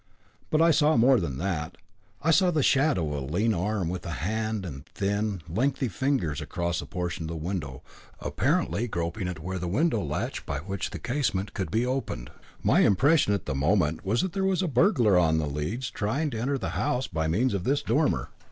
[0.49, 1.77] But I saw more than that:
[2.23, 6.41] I saw the shadow of a lean arm with a hand and thin, lengthy fingers
[6.41, 7.83] across a portion of the window,
[8.19, 12.31] apparently groping at where was the latch by which the casement could be opened.
[12.63, 16.31] My impression at the moment was that there was a burglar on the leads trying
[16.31, 18.31] to enter the house by means of this dormer.